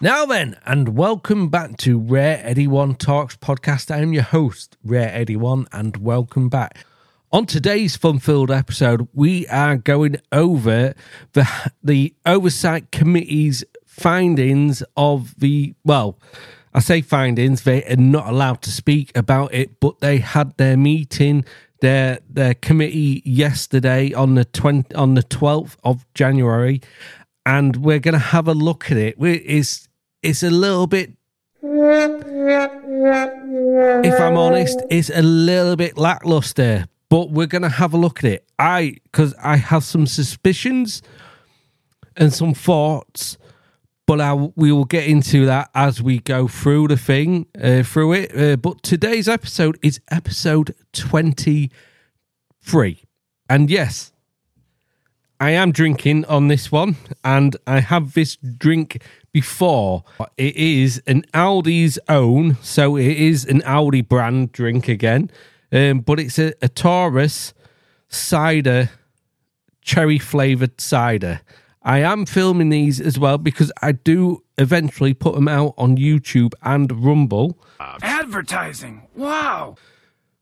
[0.00, 3.92] Now then, and welcome back to Rare Eddie One Talks podcast.
[3.92, 6.86] I am your host, Rare Eddie One, and welcome back.
[7.32, 10.94] On today's fun-filled episode, we are going over
[11.32, 11.48] the
[11.82, 16.16] the oversight committee's findings of the well.
[16.72, 20.76] I say findings; they are not allowed to speak about it, but they had their
[20.76, 21.44] meeting,
[21.80, 26.82] their their committee yesterday on the twenty on the twelfth of January,
[27.44, 29.16] and we're going to have a look at it.
[29.18, 29.87] It's
[30.22, 31.12] it's a little bit
[34.04, 38.24] if I'm honest, it's a little bit lackluster, but we're going to have a look
[38.24, 38.44] at it.
[38.58, 41.02] I, because I have some suspicions
[42.16, 43.38] and some thoughts,
[44.06, 48.12] but I, we will get into that as we go through the thing, uh, through
[48.14, 48.34] it.
[48.36, 53.02] Uh, but today's episode is episode 23.
[53.50, 54.12] And yes,
[55.40, 60.02] I am drinking on this one, and I have this drink before.
[60.36, 65.30] It is an Aldi's own, so it is an Aldi brand drink again,
[65.70, 67.54] um, but it's a, a Taurus
[68.08, 68.90] cider,
[69.80, 71.40] cherry flavored cider.
[71.82, 76.52] I am filming these as well because I do eventually put them out on YouTube
[76.62, 77.58] and Rumble.
[77.78, 79.06] Advertising.
[79.14, 79.76] Wow.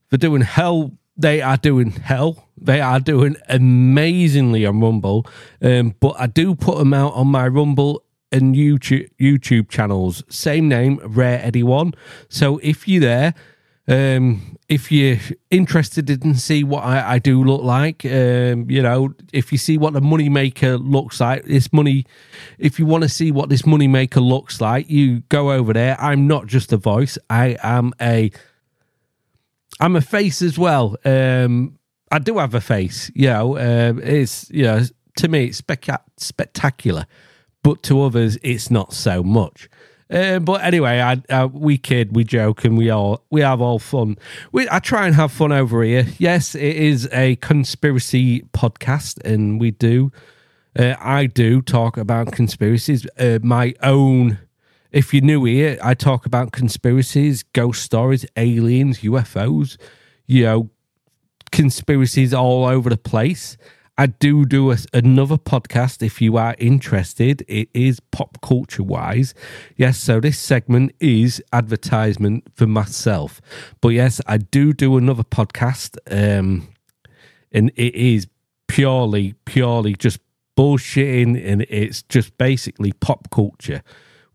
[0.09, 2.49] For doing hell, they are doing hell.
[2.61, 5.27] They are doing amazingly on Rumble.
[5.63, 10.23] Um, but I do put them out on my Rumble and YouTube YouTube channels.
[10.29, 11.95] Same name, Rare Eddie One.
[12.29, 13.35] So if you're there,
[13.89, 15.19] um, if you're
[15.51, 19.79] interested in see what I, I do look like, um, you know, if you see
[19.79, 22.05] what the money maker looks like, this money,
[22.59, 25.97] if you want to see what this money maker looks like, you go over there.
[26.01, 27.17] I'm not just a voice.
[27.31, 28.33] I am a,
[29.81, 30.97] I'm a face as well.
[31.05, 31.79] Um,
[32.11, 33.11] I do have a face.
[33.15, 34.83] You know, um, it's you know,
[35.19, 37.07] to me, it's spec- spectacular
[37.67, 39.69] but to others, it's not so much.
[40.09, 43.81] Uh, but anyway, I, uh, we kid, we joke, and we all we have all
[43.81, 44.19] fun.
[44.53, 46.07] We, I try and have fun over here.
[46.17, 50.13] Yes, it is a conspiracy podcast, and we do.
[50.79, 53.05] Uh, I do talk about conspiracies.
[53.19, 54.39] Uh, my own.
[54.97, 59.77] If you're new here, I talk about conspiracies, ghost stories, aliens, UFOs.
[60.25, 60.71] You know,
[61.53, 63.59] conspiracies all over the place.
[63.99, 67.45] I do do a, another podcast if you are interested.
[67.47, 69.35] It is pop culture wise.
[69.77, 73.43] Yes, so this segment is advertisement for myself.
[73.83, 75.99] But yes, I do do another podcast.
[76.11, 76.69] Um,
[77.53, 78.29] and it is
[78.67, 80.21] purely, purely just
[80.57, 81.47] bullshitting.
[81.47, 83.83] And it's just basically pop culture.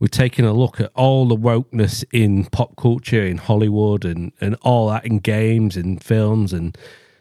[0.01, 4.55] We're taking a look at all the wokeness in pop culture, in Hollywood, and, and
[4.63, 6.75] all that in games and films and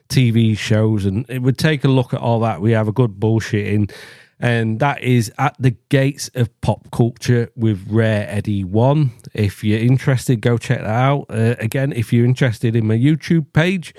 [0.08, 2.62] TV shows, and it would take a look at all that.
[2.62, 3.92] We have a good bullshitting,
[4.38, 9.10] and that is at the gates of pop culture with Rare Eddie One.
[9.34, 11.26] If you're interested, go check that out.
[11.28, 13.94] Uh, again, if you're interested in my YouTube page,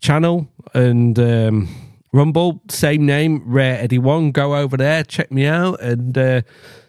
[0.00, 1.68] channel, and um,
[2.12, 4.32] Rumble, same name, Rare Eddie One.
[4.32, 6.42] Go over there, check me out, and uh,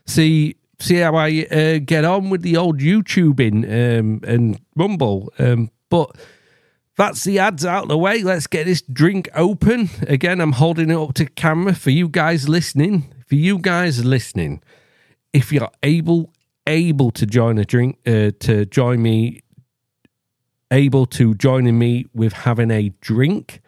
[0.05, 5.31] see see how I uh, get on with the old YouTubing um, and Rumble.
[5.37, 6.15] Um, but
[6.95, 8.23] that's the ads out of the way.
[8.23, 9.89] Let's get this drink open.
[10.01, 13.13] Again, I'm holding it up to camera for you guys listening.
[13.27, 14.63] For you guys listening,
[15.33, 16.33] if you're able
[16.67, 19.41] able to join a drink uh, to join me
[20.71, 23.61] able to joining me with having a drink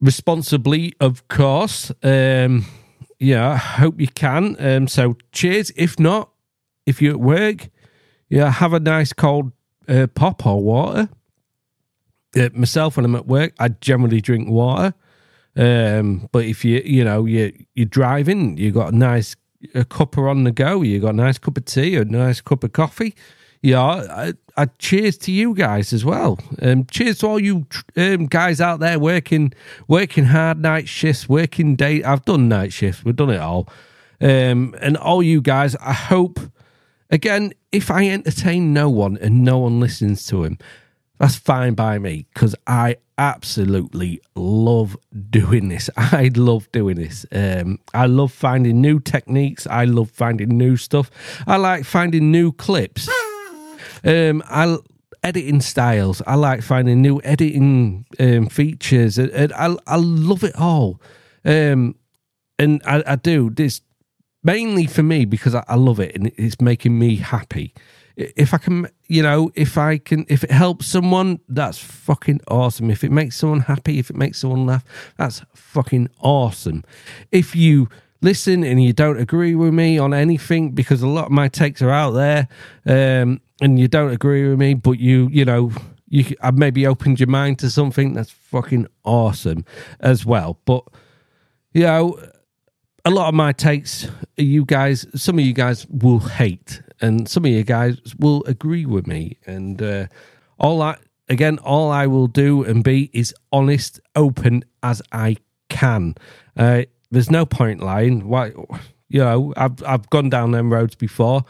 [0.00, 2.64] responsibly of course um
[3.22, 6.30] yeah i hope you can um so cheers if not
[6.86, 7.68] if you're at work
[8.28, 9.52] yeah have a nice cold
[9.88, 11.08] uh, pop or water
[12.36, 14.94] uh, myself when I'm at work, I generally drink water.
[15.54, 19.36] Um, but if you you know you you're driving, you got a nice
[19.74, 22.64] a cuppa on the go, you got a nice cup of tea, a nice cup
[22.64, 23.14] of coffee.
[23.62, 26.38] Yeah, I, I cheers to you guys as well.
[26.60, 29.52] Um, cheers to all you um, guys out there working
[29.86, 32.02] working hard night shifts, working day.
[32.02, 33.04] I've done night shifts.
[33.04, 33.68] We've done it all.
[34.20, 36.40] Um, and all you guys, I hope
[37.08, 40.58] again, if I entertain no one and no one listens to him,
[41.18, 44.96] that's fine by me because I absolutely love
[45.30, 45.88] doing this.
[45.96, 47.24] I love doing this.
[47.30, 49.68] Um, I love finding new techniques.
[49.68, 51.12] I love finding new stuff.
[51.46, 53.08] I like finding new clips.
[54.04, 54.76] Um, I
[55.22, 56.20] editing styles.
[56.26, 59.18] I like finding new editing um, features.
[59.18, 61.00] And I, I love it all.
[61.44, 61.94] Um,
[62.58, 63.80] and I, I do this
[64.42, 67.72] mainly for me because I, I love it and it's making me happy
[68.16, 72.90] if I can, you know, if I can, if it helps someone, that's fucking awesome.
[72.90, 74.84] If it makes someone happy, if it makes someone laugh,
[75.16, 76.84] that's fucking awesome.
[77.30, 77.88] If you
[78.20, 81.82] listen and you don't agree with me on anything because a lot of my takes
[81.82, 82.48] are out there
[82.86, 85.72] um, and you don't agree with me, but you, you know,
[86.08, 89.64] you I've maybe opened your mind to something that's fucking awesome
[90.00, 90.58] as well.
[90.66, 90.84] But,
[91.72, 92.18] you know,
[93.04, 97.44] a lot of my takes, you guys, some of you guys will hate, and some
[97.44, 99.38] of you guys will agree with me.
[99.46, 100.06] And uh,
[100.58, 100.96] all I,
[101.28, 105.36] again, all I will do and be is honest, open as I
[105.68, 106.14] can.
[106.56, 108.28] Uh, there's no point lying.
[108.28, 108.52] Why,
[109.08, 111.44] you know, I've I've gone down them roads before,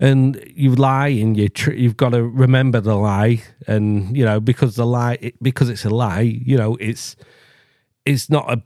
[0.00, 4.40] and you lie and you tr- you've got to remember the lie, and you know
[4.40, 7.16] because the lie it, because it's a lie, you know it's
[8.04, 8.62] it's not a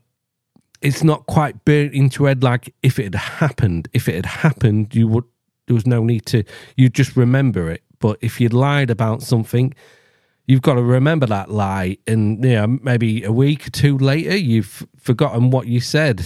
[0.80, 3.88] it's not quite burnt into head like if it had happened.
[3.92, 5.24] If it had happened, you would
[5.66, 6.44] there was no need to
[6.76, 7.82] you just remember it.
[7.98, 9.74] But if you'd lied about something,
[10.48, 14.36] you've got to remember that lie and you know maybe a week or two later
[14.36, 16.24] you've forgotten what you said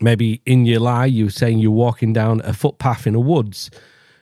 [0.00, 3.70] maybe in your lie you were saying you're walking down a footpath in the woods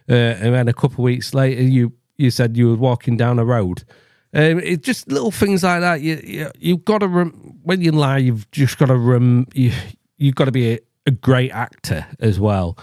[0.09, 3.39] uh, and then a couple of weeks later you you said you were walking down
[3.39, 3.85] a road
[4.35, 7.93] um, it's just little things like that you, you you've got to rem- when you
[7.93, 9.73] lie you've just got to rem- you
[10.17, 12.77] you've got to be a, a great actor as well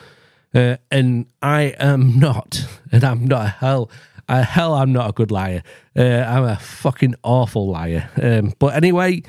[0.56, 3.92] uh, and I am not, and I'm not a hell
[4.30, 5.64] uh, hell, I'm not a good liar.
[5.98, 8.10] Uh, I'm a fucking awful liar.
[8.22, 9.24] Um, but anyway,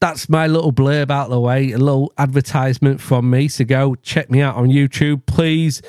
[0.00, 1.72] that's my little blurb out the way.
[1.72, 3.48] A little advertisement from me.
[3.48, 5.26] So go check me out on YouTube.
[5.26, 5.82] Please,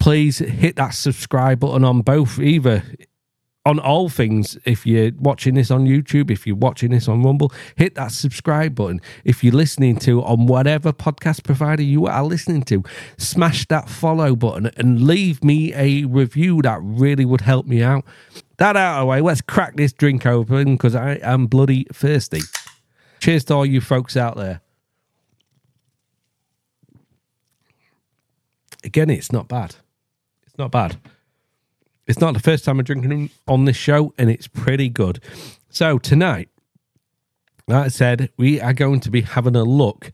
[0.00, 2.82] please hit that subscribe button on both, either
[3.66, 7.52] on all things, if you're watching this on YouTube, if you're watching this on Rumble,
[7.74, 9.00] hit that subscribe button.
[9.24, 12.84] If you're listening to on whatever podcast provider you are listening to,
[13.18, 16.62] smash that follow button and leave me a review.
[16.62, 18.04] That really would help me out.
[18.58, 22.42] That out of the way, let's crack this drink open because I am bloody thirsty.
[23.18, 24.60] Cheers to all you folks out there.
[28.86, 29.74] Again, it's not bad.
[30.46, 30.96] It's not bad.
[32.06, 35.20] It's not the first time I'm drinking on this show, and it's pretty good.
[35.68, 36.48] So tonight,
[37.66, 40.12] like I said, we are going to be having a look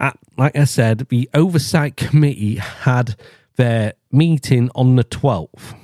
[0.00, 3.16] at, like I said, the oversight committee had
[3.56, 5.74] their meeting on the 12th.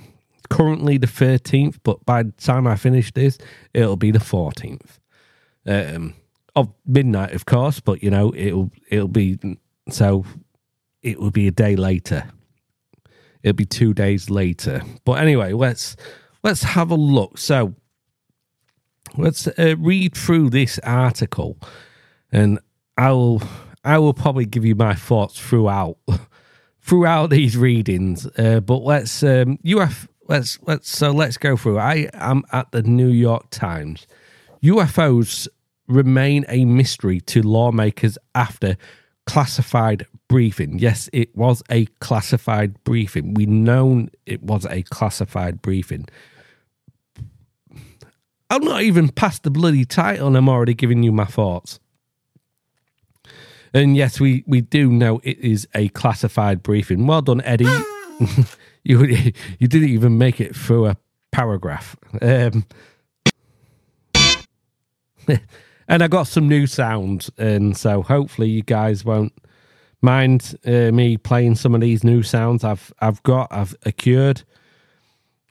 [0.48, 3.36] Currently the 13th, but by the time I finish this,
[3.74, 4.98] it'll be the 14th.
[5.66, 6.14] Um,
[6.56, 9.38] of midnight, of course, but you know, it'll it'll be
[9.88, 10.24] so
[11.02, 12.30] it will be a day later
[13.42, 14.82] it'll be two days later.
[15.04, 15.96] But anyway, let's
[16.42, 17.38] let's have a look.
[17.38, 17.74] So
[19.16, 21.58] let's uh, read through this article,
[22.30, 22.58] and
[22.96, 23.42] I will
[23.84, 25.98] I will probably give you my thoughts throughout
[26.80, 28.26] throughout these readings.
[28.38, 31.78] Uh, but let's um, UF let's let's so let's go through.
[31.78, 34.06] I am at the New York Times.
[34.62, 35.48] UFOs
[35.88, 38.76] remain a mystery to lawmakers after
[39.26, 40.78] classified briefing.
[40.78, 43.34] Yes, it was a classified briefing.
[43.34, 46.06] We known it was a classified briefing.
[48.48, 51.78] I'm not even past the bloody title and I'm already giving you my thoughts.
[53.74, 57.06] And yes, we, we do know it is a classified briefing.
[57.06, 57.66] Well done, Eddie.
[58.84, 59.04] you
[59.58, 60.96] you didn't even make it through a
[61.30, 61.94] paragraph.
[62.22, 62.64] Um,
[65.88, 69.34] and I got some new sounds, and so hopefully you guys won't
[70.02, 74.42] mind uh, me playing some of these new sounds I've I've got I've acquired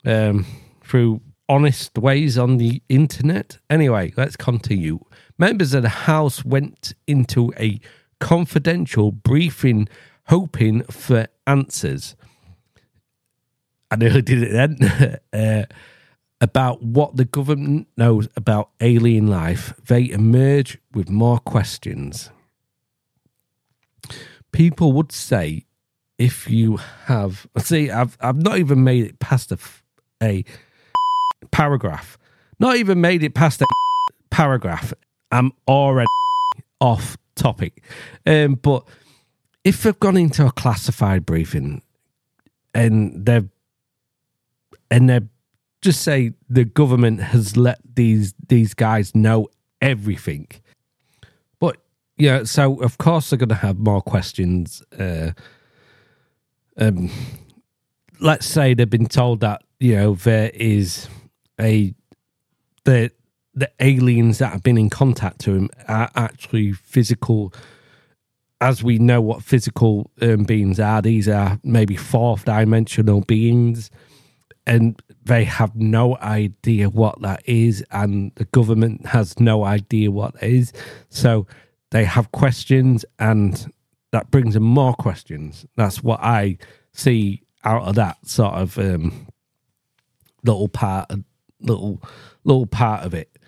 [0.04, 0.46] um,
[0.84, 3.58] through honest ways on the internet.
[3.68, 5.00] Anyway, let's continue.
[5.38, 7.80] Members of the House went into a
[8.20, 9.88] confidential briefing,
[10.28, 12.14] hoping for answers.
[13.90, 15.20] I nearly did it then.
[15.32, 15.64] uh,
[16.40, 22.30] about what the government knows about alien life, they emerge with more questions.
[24.52, 25.64] People would say
[26.18, 29.58] if you have see I've I've not even made it past a,
[30.22, 30.44] a
[31.50, 32.18] paragraph.
[32.58, 33.66] Not even made it past a
[34.30, 34.92] paragraph.
[35.30, 36.06] I'm already
[36.80, 37.82] off topic.
[38.26, 38.84] Um, but
[39.64, 41.82] if they've gone into a classified briefing
[42.74, 43.48] and they've
[44.90, 45.28] and they're
[45.80, 49.48] just say the government has let these these guys know
[49.80, 50.46] everything.
[52.22, 54.80] Yeah, so of course they're going to have more questions.
[54.96, 55.32] Uh,
[56.76, 57.10] um,
[58.20, 61.08] let's say they've been told that you know there is
[61.60, 61.92] a
[62.84, 63.10] the
[63.54, 67.52] the aliens that have been in contact to him are actually physical
[68.60, 73.90] as we know what physical um, beings are these are maybe fourth dimensional beings
[74.64, 80.40] and they have no idea what that is, and the government has no idea what
[80.40, 80.72] is.
[81.08, 81.48] So
[81.92, 83.70] they have questions, and
[84.12, 85.66] that brings in more questions.
[85.76, 86.56] That's what I
[86.92, 89.26] see out of that sort of um,
[90.42, 91.10] little part,
[91.60, 92.02] little
[92.44, 93.38] little part of it.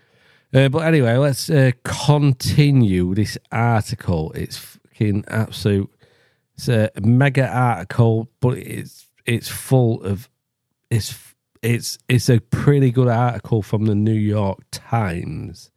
[0.53, 4.31] Uh, but anyway, let's uh, continue this article.
[4.33, 5.91] It's fucking absolute.
[6.55, 10.29] It's a mega article, but it's it's full of
[10.91, 11.19] it's
[11.63, 15.71] it's it's a pretty good article from the New York Times,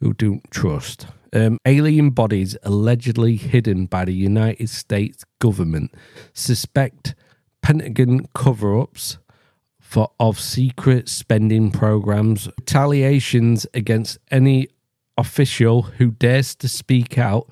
[0.00, 1.06] who don't trust.
[1.32, 5.94] Um, alien bodies allegedly hidden by the United States government
[6.32, 7.14] suspect
[7.62, 9.18] Pentagon cover-ups
[9.78, 14.68] for of secret spending programs, retaliations against any
[15.16, 17.48] official who dares to speak out.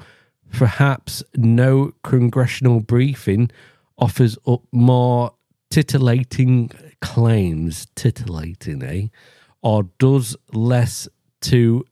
[0.53, 3.51] Perhaps no congressional briefing
[3.99, 5.33] offers up more
[5.71, 6.71] titillating
[7.01, 9.09] claims, titillating, eh?
[9.63, 11.09] Or does less
[11.43, 11.85] to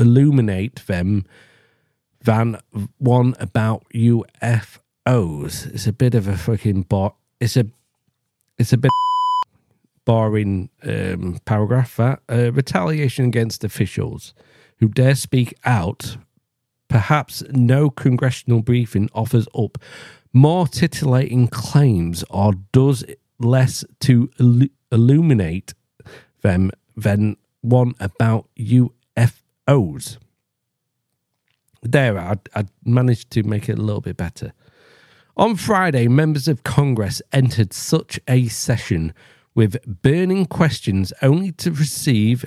[0.00, 1.26] illuminate them
[2.22, 2.58] than
[2.98, 5.66] one about UFOs.
[5.74, 7.16] It's a bit of a fucking bot.
[7.40, 7.66] It's a,
[8.58, 8.90] it's a bit
[10.04, 11.96] boring um, paragraph.
[11.96, 14.34] That uh, retaliation against officials
[14.78, 16.16] who dare speak out.
[16.88, 19.78] Perhaps no congressional briefing offers up
[20.32, 23.04] more titillating claims or does
[23.38, 24.30] less to
[24.90, 25.74] illuminate
[26.42, 28.90] them than one about UFOs.
[31.82, 34.52] There, I, I managed to make it a little bit better.
[35.36, 39.14] On Friday, members of Congress entered such a session
[39.54, 42.44] with burning questions only to receive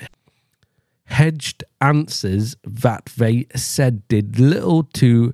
[1.06, 5.34] hedged answers that they said did little to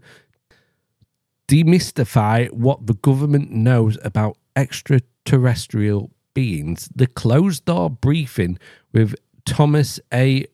[1.48, 6.89] demystify what the government knows about extraterrestrial beings.
[6.96, 8.60] The closed door briefing
[8.93, 9.15] with
[9.46, 10.46] Thomas A.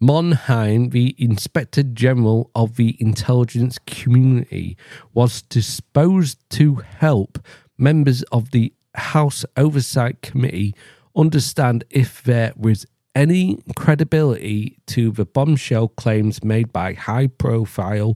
[0.00, 4.76] Monheim, the Inspector General of the intelligence community,
[5.12, 7.44] was disposed to help
[7.76, 10.74] members of the House Oversight Committee
[11.16, 18.14] understand if there was any credibility to the bombshell claims made by high profile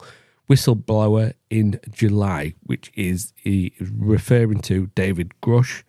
[0.48, 3.32] whistleblower in July, which is
[3.80, 5.82] referring to David Grusch.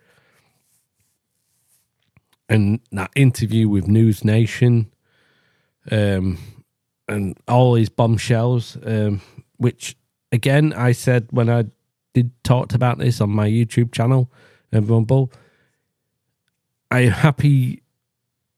[2.48, 4.90] And that interview with News Nation,
[5.90, 6.38] um,
[7.08, 9.20] and all these bombshells, um,
[9.56, 9.96] which
[10.32, 11.66] again I said when I
[12.14, 14.30] did talked about this on my YouTube channel
[14.72, 15.30] and Rumble.
[16.90, 17.82] I'm happy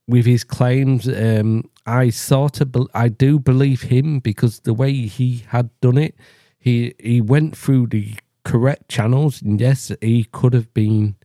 [0.07, 1.07] with his claims.
[1.07, 5.97] Um, I sort of, be- I do believe him because the way he had done
[5.97, 6.15] it,
[6.59, 11.15] he he went through the correct channels, and yes, he could have been,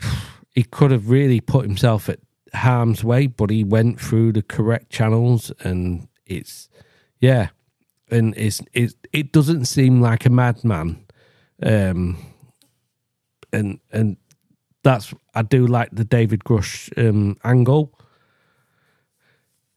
[0.54, 2.20] he could have really put himself at
[2.54, 6.68] harm's way, but he went through the correct channels, and it's,
[7.20, 7.48] yeah,
[8.10, 11.04] and it's it it doesn't seem like a madman,
[11.62, 12.16] um,
[13.52, 14.16] and and
[14.82, 17.98] that's I do like the David Grusch um, angle.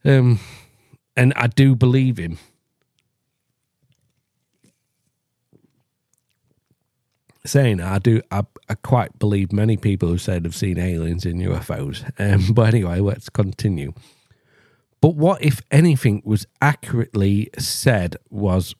[0.04, 0.38] Um,
[1.16, 2.38] and I do believe him.
[7.46, 11.38] Saying I do, I, I quite believe many people who say they've seen aliens in
[11.38, 12.04] UFOs.
[12.18, 13.92] Um, but anyway, let's continue.
[15.00, 18.74] But what if anything was accurately said was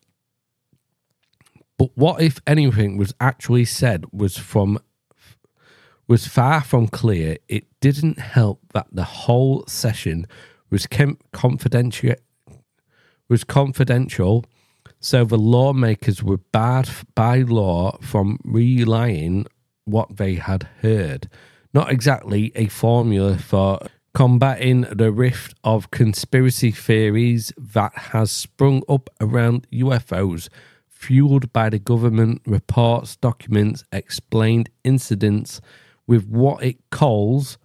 [1.78, 4.78] but what if anything was actually said was from
[6.08, 7.36] was far from clear.
[7.48, 10.26] It didn't help that the whole session
[10.70, 12.14] was kept confidential
[13.28, 14.44] was confidential,
[15.00, 19.46] so the lawmakers were barred by law from relaying
[19.84, 21.28] what they had heard.
[21.72, 23.80] Not exactly a formula for
[24.14, 30.48] combating the rift of conspiracy theories that has sprung up around UFOs,
[30.88, 35.60] fueled by the government reports, documents, explained incidents
[36.06, 37.58] with what it calls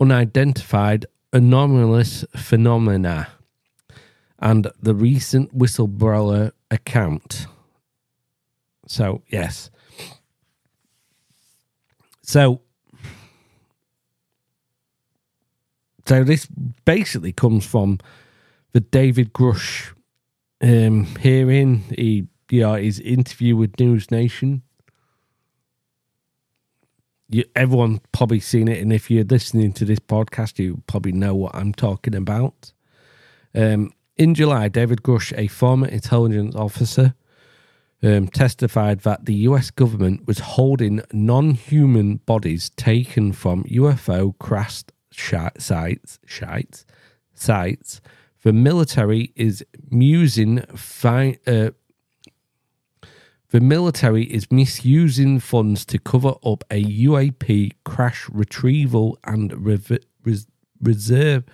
[0.00, 3.28] unidentified anomalous phenomena
[4.44, 7.46] and the recent whistleblower account.
[8.86, 9.70] So, yes.
[12.22, 12.60] So,
[16.06, 16.46] so this
[16.84, 17.98] basically comes from
[18.72, 19.92] the David Grusch
[20.62, 21.78] um, hearing.
[21.96, 22.28] He,
[22.60, 24.62] know, his interview with News Nation
[27.34, 31.34] you, everyone probably seen it, and if you're listening to this podcast, you probably know
[31.34, 32.72] what I'm talking about.
[33.54, 37.14] Um, in July, David Grusch, a former intelligence officer,
[38.02, 44.82] um, testified that the US government was holding non human bodies taken from UFO crash
[45.10, 46.86] sites, sites,
[47.34, 48.00] sites.
[48.42, 51.70] The military is using fi- uh,
[53.50, 60.46] The military is misusing funds to cover up a UAP crash retrieval and res-
[60.82, 61.44] reserve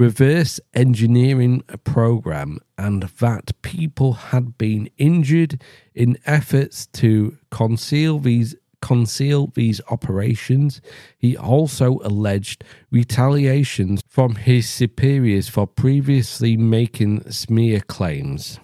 [0.00, 5.60] reverse engineering program and that people had been injured
[5.94, 10.80] in efforts to conceal these conceal these operations.
[11.18, 18.58] He also alleged retaliations from his superiors for previously making smear claims.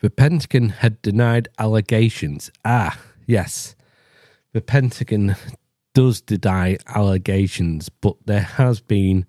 [0.00, 2.50] The Pentagon had denied allegations.
[2.66, 3.74] Ah, yes.
[4.52, 5.36] The Pentagon
[5.94, 9.24] does deny allegations, but there has been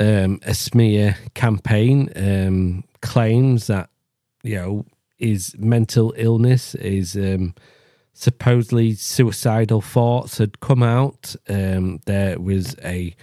[0.00, 3.90] um, a smear campaign, um, claims that,
[4.42, 4.86] you know,
[5.18, 7.54] his mental illness, is um,
[8.12, 11.36] supposedly suicidal thoughts had come out.
[11.48, 13.14] Um, there was a,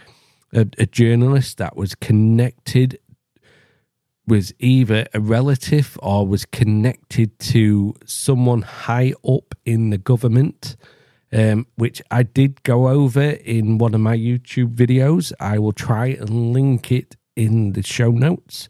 [0.53, 2.99] a a journalist that was connected
[4.27, 10.75] was either a relative or was connected to someone high up in the government,
[11.33, 15.33] um, which I did go over in one of my YouTube videos.
[15.39, 18.69] I will try and link it in the show notes.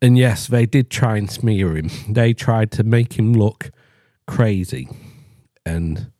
[0.00, 1.88] And yes, they did try and smear him.
[2.08, 3.70] They tried to make him look
[4.26, 4.88] crazy.
[5.64, 6.10] And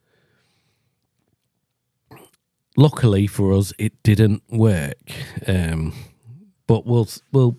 [2.77, 5.11] luckily for us, it didn't work.
[5.49, 5.93] Um,
[6.73, 7.59] but we'll we'll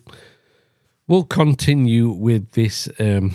[1.06, 3.32] we'll continue with this um,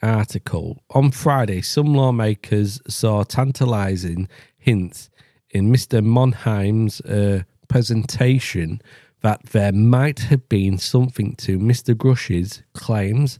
[0.00, 1.60] article on Friday.
[1.60, 5.10] Some lawmakers saw tantalising hints
[5.50, 6.02] in Mr.
[6.02, 8.80] Monheim's uh, presentation
[9.20, 11.94] that there might have been something to Mr.
[11.94, 13.38] Grusch's claims.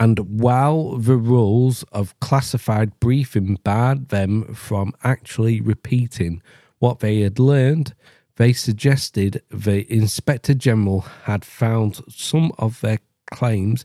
[0.00, 6.42] And while the rules of classified briefing barred them from actually repeating
[6.80, 7.94] what they had learned,
[8.36, 12.98] they suggested the Inspector General had found some of their
[13.30, 13.84] claims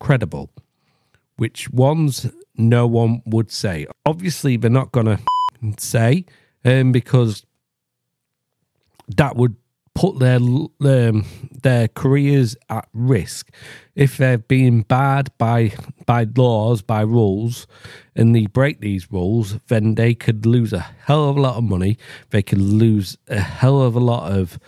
[0.00, 0.50] credible,
[1.36, 3.86] which ones no one would say.
[4.06, 5.18] Obviously, they're not going to
[5.78, 6.24] say
[6.64, 7.44] um, because
[9.16, 9.56] that would
[9.94, 11.24] put their um,
[11.62, 13.50] their careers at risk.
[13.94, 15.72] If they're being barred by
[16.04, 17.66] by laws by rules
[18.16, 21.64] and they break these rules then they could lose a hell of a lot of
[21.64, 21.96] money.
[22.30, 24.58] They could lose a hell of a lot of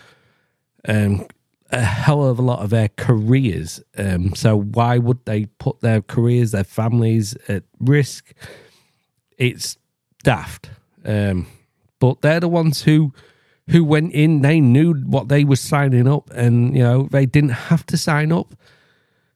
[0.87, 1.27] um
[1.69, 3.81] a hell of a lot of their careers.
[3.97, 8.33] Um so why would they put their careers their families at risk?
[9.37, 9.77] It's
[10.23, 10.69] daft.
[11.03, 11.47] Um
[11.99, 13.11] but they're the ones who
[13.69, 17.51] who went in, they knew what they were signing up, and you know they didn't
[17.71, 18.53] have to sign up.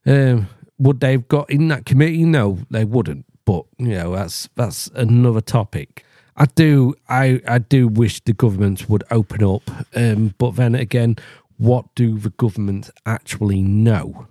[0.06, 2.26] Um, would they have got in that committee?
[2.26, 3.26] No, they wouldn't.
[3.46, 6.06] But you know that's that's another topic.
[6.38, 11.18] I do I I do wish the government would open up, um, but then again,
[11.58, 14.28] what do the government actually know?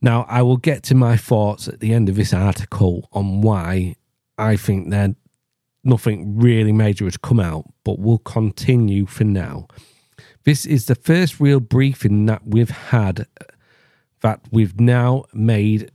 [0.00, 3.96] Now, I will get to my thoughts at the end of this article on why
[4.38, 5.14] I think they're
[5.86, 9.66] nothing really major has come out, but we'll continue for now.
[10.44, 13.26] This is the first real briefing that we've had
[14.20, 15.90] that we've now made.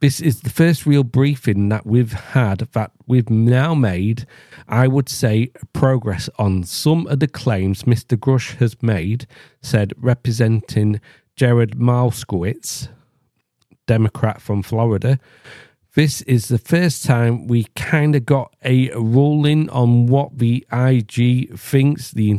[0.00, 4.26] This is the first real briefing that we've had that we've now made,
[4.68, 8.16] I would say, progress on some of the claims Mr.
[8.16, 9.26] Grusch has made,
[9.62, 11.00] said representing
[11.34, 12.88] Jared Malskowitz,
[13.86, 15.18] Democrat from Florida,
[15.96, 21.58] this is the first time we kind of got a ruling on what the IG
[21.58, 22.38] thinks, the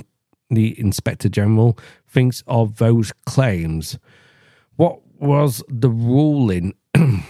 [0.51, 3.97] the Inspector General thinks of those claims.
[4.75, 6.75] What was the ruling?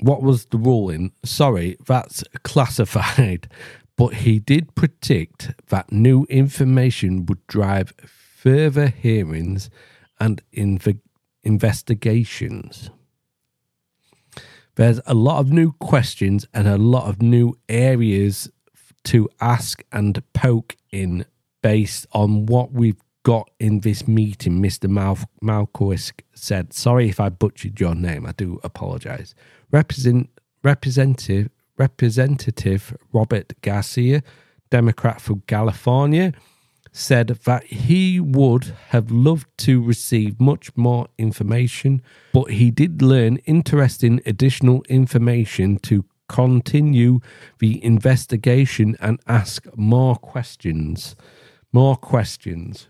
[0.00, 1.12] what was the ruling?
[1.24, 3.48] Sorry, that's classified.
[3.98, 9.70] But he did predict that new information would drive further hearings
[10.20, 11.00] and inv-
[11.42, 12.90] investigations
[14.76, 18.50] there's a lot of new questions and a lot of new areas
[19.04, 21.24] to ask and poke in
[21.62, 24.88] based on what we've got in this meeting, Mr.
[24.88, 26.72] Mal- Malkowitz said.
[26.72, 28.24] Sorry if I butchered your name.
[28.26, 29.34] I do apologize.
[29.72, 30.28] Represent,
[30.62, 34.22] representative, representative Robert Garcia,
[34.70, 36.32] Democrat from California,
[36.96, 42.00] said that he would have loved to receive much more information,
[42.32, 47.20] but he did learn interesting additional information to continue
[47.58, 51.14] the investigation and ask more questions.
[51.70, 52.88] More questions.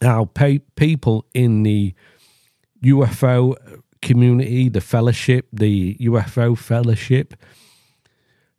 [0.00, 1.94] Now, pe- people in the
[2.84, 3.54] UFO
[4.02, 7.34] community, the fellowship, the UFO fellowship,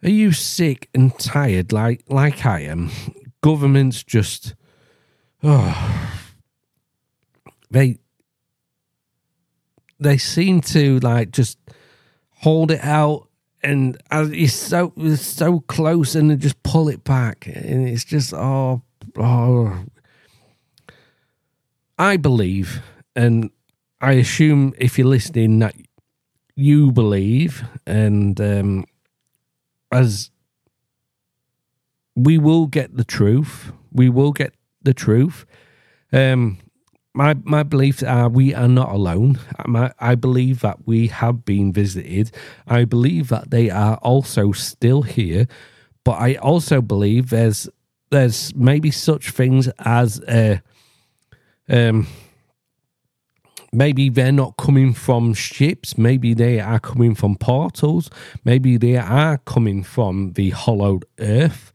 [0.04, 2.92] Are you sick and tired like like I am?
[3.42, 4.54] Governments just
[5.42, 6.12] oh
[7.72, 7.98] they
[10.00, 11.58] they seem to like just
[12.32, 13.30] hold it out
[13.64, 18.34] and it's so it's so close and then just pull it back and it's just
[18.34, 18.82] oh
[19.18, 19.86] oh
[21.98, 22.82] I believe
[23.16, 23.52] and
[24.02, 25.76] I assume if you're listening that
[26.56, 28.86] you believe and um
[29.94, 30.32] as
[32.16, 35.46] we will get the truth we will get the truth
[36.12, 36.58] um
[37.14, 39.40] my my beliefs are we are not alone.
[39.68, 42.32] My, I believe that we have been visited.
[42.68, 45.48] I believe that they are also still here,
[46.04, 47.70] but I also believe there's
[48.10, 50.58] there's maybe such things as uh,
[51.70, 52.08] um
[53.74, 55.98] maybe they're not coming from ships.
[55.98, 58.10] Maybe they are coming from portals.
[58.46, 61.72] Maybe they are coming from the hollowed earth.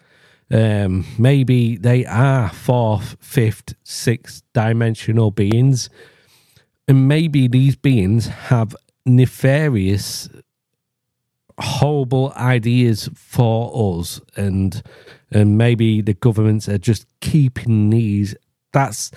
[0.51, 5.91] Um, maybe they are fourth, fifth, sixth dimensional beings,
[6.87, 10.31] and maybe these beings have nefarious,
[11.59, 14.83] horrible ideas for us, and
[15.31, 18.35] and maybe the governments are just keeping these.
[18.73, 19.11] That's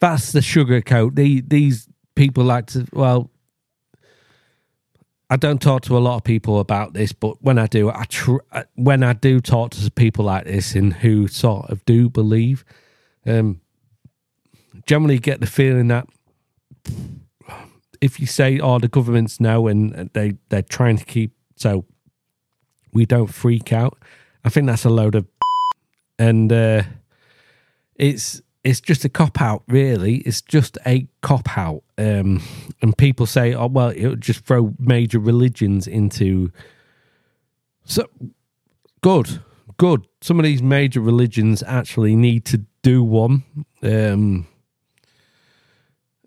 [0.00, 1.14] that's the sugarcoat.
[1.14, 3.30] The, these people like to well
[5.30, 8.04] I don't talk to a lot of people about this, but when I do, I
[8.04, 12.10] tr- uh, when I do talk to people like this and who sort of do
[12.10, 12.64] believe,
[13.26, 13.60] um,
[14.86, 16.06] generally get the feeling that
[18.00, 21.86] if you say, "Oh, the governments know," and they they're trying to keep so
[22.92, 23.98] we don't freak out,
[24.44, 25.26] I think that's a load of
[26.18, 26.82] and uh,
[27.96, 30.16] it's it's just a cop out, really.
[30.18, 31.82] It's just a cop out.
[31.98, 32.42] Um,
[32.80, 36.50] and people say, oh, well, it would just throw major religions into.
[37.84, 38.08] So,
[39.02, 39.42] good,
[39.76, 40.06] good.
[40.22, 43.44] Some of these major religions actually need to do one.
[43.82, 44.46] Um,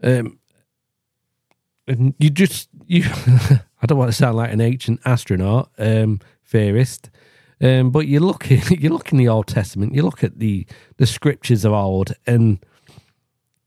[0.03, 0.37] um,
[1.87, 3.03] and you just, you,
[3.81, 7.09] I don't want to sound like an ancient astronaut, um, theorist.
[7.59, 10.65] Um, but you look you look in the Old Testament, you look at the
[10.97, 12.59] the scriptures of old, and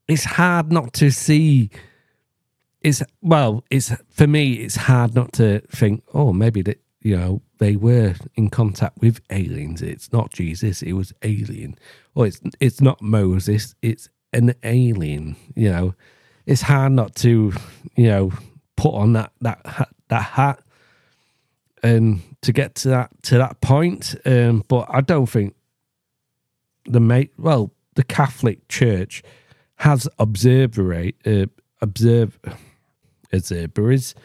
[0.07, 1.69] it's hard not to see.
[2.81, 4.53] It's well, it's for me.
[4.53, 6.03] It's hard not to think.
[6.13, 9.81] Oh, maybe that you know they were in contact with aliens.
[9.81, 10.81] It's not Jesus.
[10.81, 11.77] It was alien.
[12.15, 13.75] Or it's it's not Moses.
[13.81, 15.35] It's an alien.
[15.55, 15.95] You know,
[16.45, 17.53] it's hard not to
[17.95, 18.31] you know
[18.77, 20.59] put on that that that hat
[21.83, 24.15] and to get to that to that point.
[24.25, 25.55] Um, but I don't think
[26.85, 27.31] the mate.
[27.37, 29.23] Well, the Catholic Church
[29.77, 31.45] has observatory uh,
[31.81, 32.39] observe
[33.31, 34.15] observatories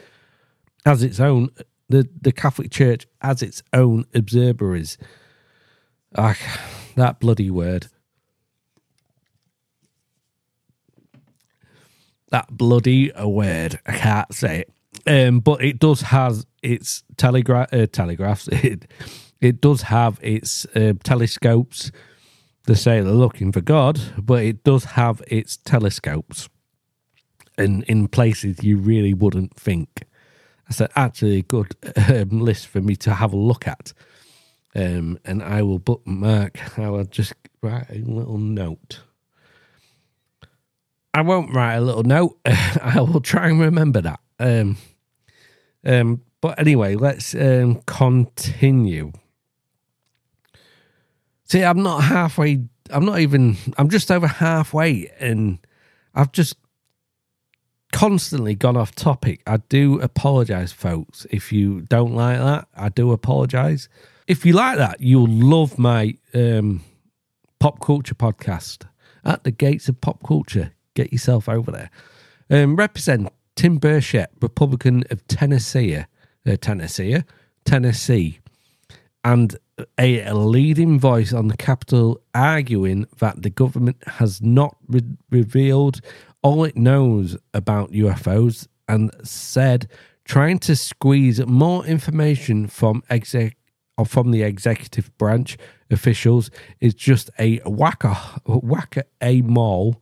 [0.84, 1.50] as its own.
[1.88, 4.98] The the Catholic Church has its own observatories.
[6.14, 6.36] Ah,
[6.96, 7.88] that bloody word.
[12.30, 13.78] That bloody word.
[13.86, 14.72] I can't say it.
[15.06, 18.48] Um, but it does has its telegraph uh, telegraphs.
[18.64, 18.90] It
[19.40, 21.92] it does have its uh, telescopes.
[22.66, 26.48] They say they're looking for God, but it does have its telescopes,
[27.58, 30.04] and in places you really wouldn't think.
[30.68, 31.76] That's actually a good
[32.08, 33.92] um, list for me to have a look at.
[34.74, 36.78] Um, and I will bookmark.
[36.78, 39.00] I will just write a little note.
[41.14, 42.38] I won't write a little note.
[42.44, 44.20] I will try and remember that.
[44.38, 44.76] Um,
[45.84, 49.10] um, but anyway, let's um, continue.
[51.42, 52.68] See, I'm not halfway.
[52.88, 53.56] I'm not even.
[53.76, 55.58] I'm just over halfway, and
[56.14, 56.54] I've just
[57.92, 59.42] constantly gone off topic.
[59.44, 61.26] I do apologize, folks.
[61.30, 63.88] If you don't like that, I do apologize.
[64.28, 66.84] If you like that, you'll love my um,
[67.58, 68.86] pop culture podcast
[69.24, 70.70] at the gates of pop culture.
[70.94, 71.90] Get yourself over there.
[72.48, 76.04] Um, represent Tim Burchett, Republican of Tennessee,
[76.46, 77.22] uh, Tennessee,
[77.64, 78.38] Tennessee,
[79.24, 79.56] and
[79.98, 86.00] a leading voice on the Capitol arguing that the government has not re- revealed
[86.42, 89.88] all it knows about UFOs and said
[90.24, 93.56] trying to squeeze more information from exec
[93.98, 95.56] or from the executive branch
[95.90, 100.00] officials is just a whacker whacker a mole.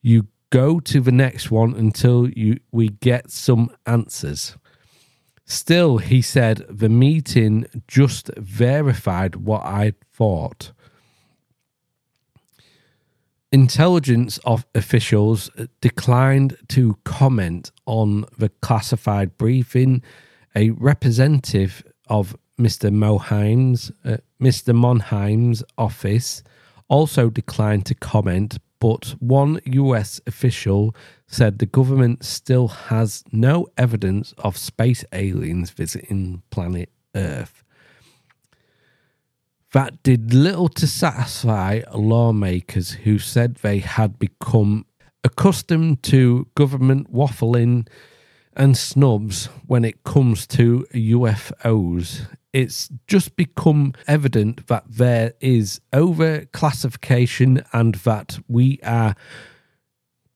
[0.00, 4.56] You go to the next one until you we get some answers.
[5.44, 10.72] Still, he said the meeting just verified what I thought.
[13.50, 15.50] Intelligence of officials
[15.82, 20.02] declined to comment on the classified briefing.
[20.56, 22.90] A representative of Mr.
[22.90, 24.74] Moheim's, uh, Mr.
[24.74, 26.42] Monheim's office
[26.88, 30.92] also declined to comment, but one US official
[31.28, 37.62] said the government still has no evidence of space aliens visiting planet Earth.
[39.72, 44.86] That did little to satisfy lawmakers who said they had become
[45.22, 47.86] accustomed to government waffling
[48.56, 52.26] and snubs when it comes to UFOs.
[52.52, 59.14] It's just become evident that there is overclassification and that we are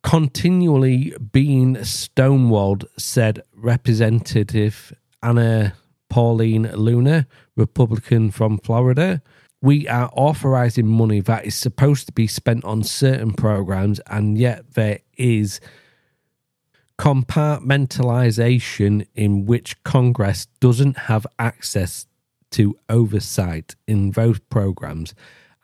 [0.02, 5.74] continually being stonewalled, said Representative Anna
[6.08, 7.26] Paulina Luna,
[7.56, 9.20] Republican from Florida.
[9.60, 14.74] We are authorizing money that is supposed to be spent on certain programs, and yet
[14.74, 15.60] there is
[16.98, 22.06] compartmentalization in which Congress doesn't have access
[22.52, 25.14] to oversight in those programs,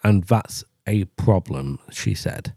[0.04, 2.52] and that's a problem, she said.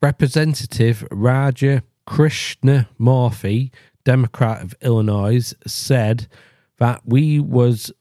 [0.00, 3.72] Representative Raja Krishna Murthy,
[4.04, 6.28] Democrat of Illinois, said
[6.78, 7.92] that we was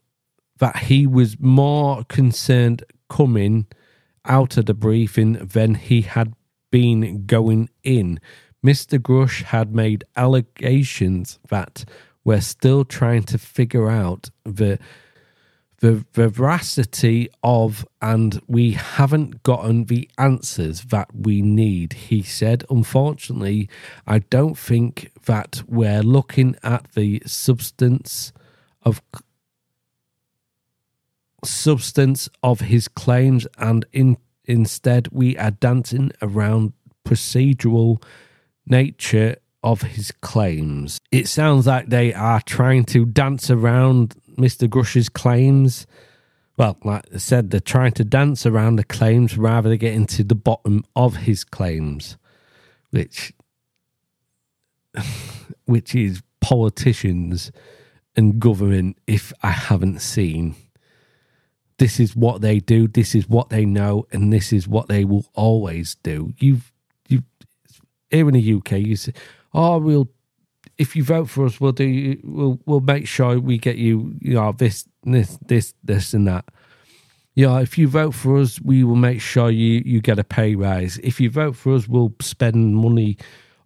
[0.60, 3.67] that he was more concerned coming
[4.25, 6.34] out of the briefing than he had
[6.71, 8.19] been going in.
[8.67, 8.99] Mr.
[8.99, 11.86] Grusch had made allegations that
[12.25, 14.77] we're still trying to figure out the
[15.80, 21.93] the veracity of, and we haven't gotten the answers that we need.
[21.93, 23.69] He said, Unfortunately,
[24.06, 28.34] I don't think that we're looking at the substance
[28.82, 29.01] of
[31.45, 36.73] substance of his claims and in instead we are dancing around
[37.06, 38.01] procedural
[38.69, 40.99] nature of his claims.
[41.12, 44.69] It sounds like they are trying to dance around Mr.
[44.69, 45.88] Grusch's claims.
[46.58, 50.23] Well, like I said, they're trying to dance around the claims rather than getting to
[50.23, 52.17] the bottom of his claims,
[52.91, 53.34] which,
[55.65, 57.51] which is politicians
[58.15, 58.97] and government.
[59.06, 60.56] If I haven't seen,
[61.77, 62.88] this is what they do.
[62.88, 66.34] This is what they know, and this is what they will always do.
[66.38, 66.77] You've, you,
[68.10, 69.13] here in the UK, you say,
[69.54, 70.10] "Oh, we'll
[70.78, 72.20] if you vote for us, we'll do.
[72.24, 74.15] We'll we'll make sure we get you.
[74.22, 76.46] You know this this this this and that.
[77.36, 80.56] Yeah, if you vote for us, we will make sure you you get a pay
[80.56, 80.98] rise.
[81.00, 83.17] If you vote for us, we'll spend money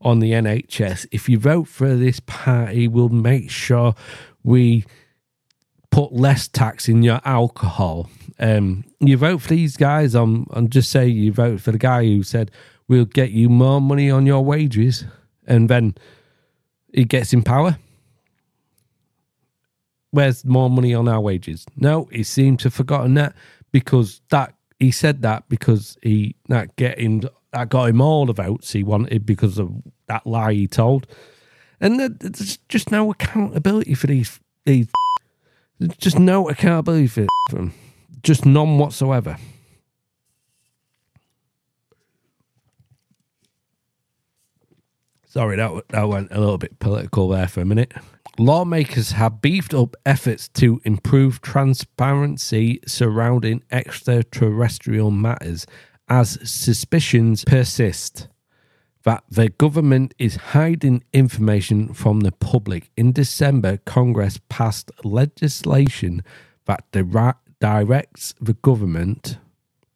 [0.02, 1.08] on the NHS.
[1.12, 3.94] If you vote for this party, we'll make sure
[4.44, 4.86] we
[5.92, 8.10] put less tax in your alcohol.
[8.40, 10.16] Um, you vote for these guys.
[10.16, 12.50] I'm, I'm just saying you vote for the guy who said
[12.92, 15.06] we'll get you more money on your wages,
[15.48, 15.96] and then
[16.94, 17.78] he gets in power.
[20.12, 21.66] Where's more money on our wages?
[21.78, 23.34] No, he seemed to have forgotten that
[23.72, 27.24] because that he said that because he that getting
[27.54, 29.72] that got him all the votes he wanted because of
[30.08, 31.08] that lie he told,
[31.80, 34.88] and there's just no accountability for these these.
[35.98, 37.74] Just no accountability for them,
[38.22, 39.38] just none whatsoever.
[45.32, 47.94] Sorry, that, that went a little bit political there for a minute.
[48.38, 55.66] Lawmakers have beefed up efforts to improve transparency surrounding extraterrestrial matters
[56.10, 58.28] as suspicions persist
[59.04, 62.92] that the government is hiding information from the public.
[62.98, 66.26] In December, Congress passed legislation
[66.66, 66.84] that
[67.62, 69.38] directs the government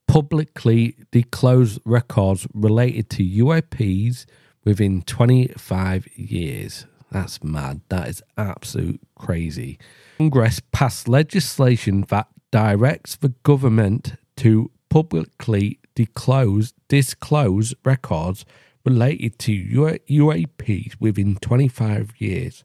[0.07, 4.25] publicly disclose records related to UAPs
[4.65, 6.85] within 25 years.
[7.11, 7.81] That's mad.
[7.89, 9.79] That is absolute crazy.
[10.17, 18.43] Congress passed legislation that directs the government to publicly disclose, disclose records
[18.83, 19.51] related to
[20.09, 22.63] UAPs within 25 years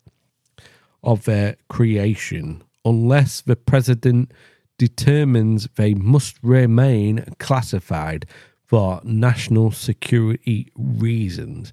[1.02, 4.32] of their creation, unless the president
[4.78, 8.26] determines they must remain classified
[8.64, 11.72] for national security reasons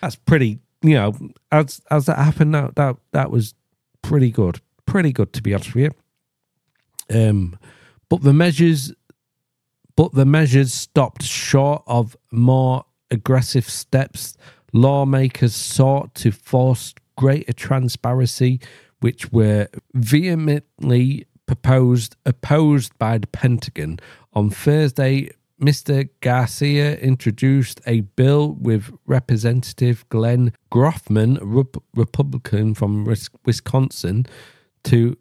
[0.00, 0.60] that's pretty.
[0.82, 1.14] You know,
[1.50, 3.54] as as that happened, that that that was
[4.02, 5.92] pretty good, pretty good to be honest with
[7.10, 7.28] you.
[7.28, 7.58] Um,
[8.08, 8.92] but the measures,
[9.96, 14.36] but the measures stopped short of more aggressive steps.
[14.72, 18.60] Lawmakers sought to force greater transparency,
[19.00, 23.98] which were vehemently proposed opposed by the Pentagon.
[24.34, 25.30] On Thursday,
[25.60, 26.08] Mr.
[26.20, 31.38] Garcia introduced a bill with Representative Glenn Grothman,
[31.94, 33.04] Republican from
[33.44, 34.26] Wisconsin,
[34.84, 35.16] to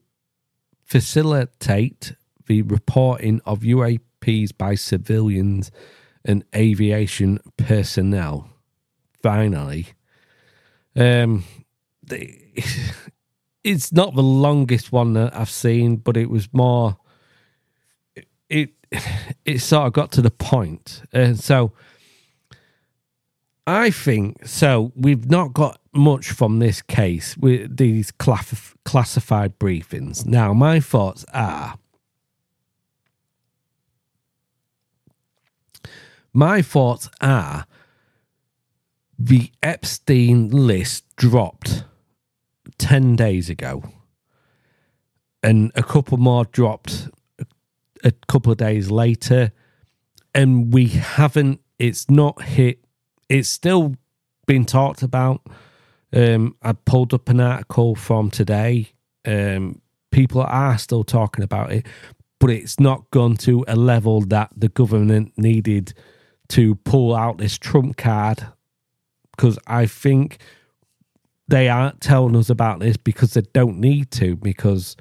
[0.86, 2.14] facilitate
[2.46, 5.72] the reporting of UAPs by civilians
[6.24, 8.50] and aviation personnel.
[9.24, 9.88] Finally,
[10.96, 11.44] um,
[13.64, 16.98] it's not the longest one that I've seen, but it was more.
[18.50, 18.77] It
[19.58, 21.74] sort of got to the point, and so
[23.66, 24.94] I think so.
[24.96, 30.26] We've not got much from this case with these class- classified briefings.
[30.26, 31.78] Now, my thoughts are
[36.34, 37.66] my thoughts are
[39.18, 41.84] the Epstein list dropped
[42.78, 43.84] 10 days ago,
[45.42, 47.10] and a couple more dropped
[48.04, 49.52] a couple of days later,
[50.34, 52.80] and we haven't, it's not hit
[53.30, 53.96] it's still
[54.46, 55.42] being talked about.
[56.14, 58.90] Um, I pulled up an article from today.
[59.26, 59.82] Um,
[60.12, 61.86] people are still talking about it,
[62.40, 65.94] but it's not gone to a level that the government needed
[66.50, 68.48] to pull out this trump card.
[69.36, 70.38] Because I think
[71.48, 74.36] they aren't telling us about this because they don't need to.
[74.38, 74.96] Because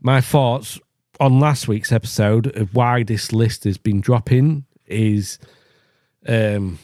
[0.00, 0.78] my thoughts
[1.20, 5.38] on last week's episode of why this list has been dropping is
[6.26, 6.78] um,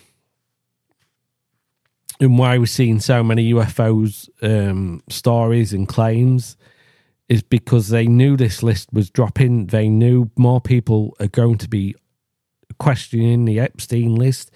[2.20, 6.56] and why we're seeing so many UFOs um, stories and claims
[7.28, 9.66] is because they knew this list was dropping.
[9.66, 11.94] They knew more people are going to be
[12.78, 14.50] questioning the Epstein list.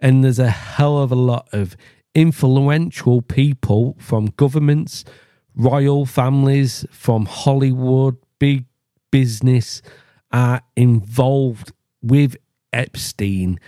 [0.00, 1.76] And there's a hell of a lot of
[2.14, 5.04] influential people from governments,
[5.54, 8.64] royal families, from Hollywood, big
[9.10, 9.82] business
[10.32, 12.36] are involved with
[12.72, 13.58] Epstein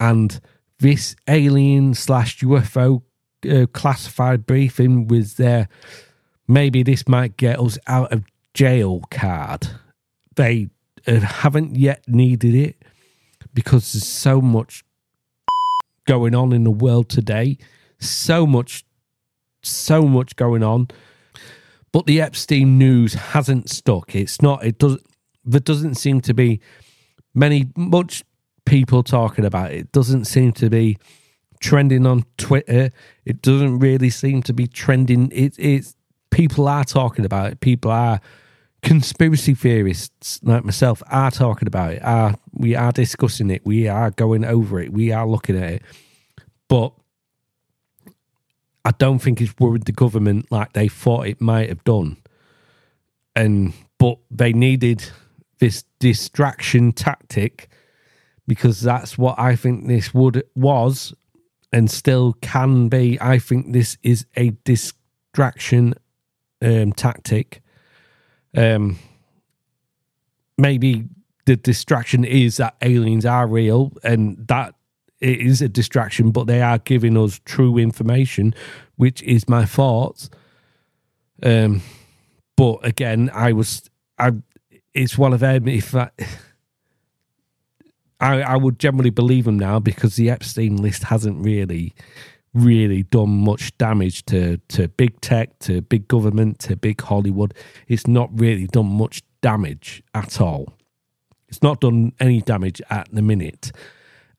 [0.00, 0.40] and
[0.78, 3.02] this alien slash UFO
[3.50, 5.68] uh, classified briefing was there.
[6.48, 9.68] Maybe this might get us out of jail card.
[10.36, 10.68] They
[11.06, 12.76] uh, haven't yet needed it
[13.52, 14.84] because there's so much
[16.06, 17.56] going on in the world today.
[17.98, 18.84] So much,
[19.62, 20.88] so much going on.
[21.94, 24.16] But the Epstein news hasn't stuck.
[24.16, 25.06] It's not, it doesn't,
[25.44, 26.58] there doesn't seem to be
[27.34, 28.24] many, much
[28.66, 29.76] people talking about it.
[29.76, 30.98] it doesn't seem to be
[31.60, 32.90] trending on Twitter.
[33.24, 35.30] It doesn't really seem to be trending.
[35.30, 35.94] It, it's
[36.32, 37.60] people are talking about it.
[37.60, 38.20] People are
[38.82, 42.02] conspiracy theorists like myself are talking about it.
[42.02, 43.64] Are we are discussing it?
[43.64, 44.92] We are going over it.
[44.92, 45.82] We are looking at it.
[46.68, 46.92] But
[48.84, 52.18] I don't think it's worried the government like they thought it might have done.
[53.34, 55.04] And but they needed
[55.58, 57.68] this distraction tactic
[58.46, 61.14] because that's what I think this would was
[61.72, 63.18] and still can be.
[63.20, 65.94] I think this is a distraction
[66.62, 67.62] um, tactic.
[68.56, 68.98] Um,
[70.58, 71.08] maybe
[71.46, 74.74] the distraction is that aliens are real and that
[75.20, 78.54] it is a distraction, but they are giving us true information,
[78.96, 80.30] which is my thoughts.
[81.42, 81.82] Um,
[82.56, 84.32] but again, I was, I,
[84.92, 85.68] it's one of them.
[85.68, 86.10] If I,
[88.20, 91.94] I, I would generally believe him now because the Epstein list hasn't really,
[92.54, 97.52] really done much damage to, to big tech, to big government, to big Hollywood.
[97.88, 100.72] It's not really done much damage at all.
[101.48, 103.72] It's not done any damage at the minute.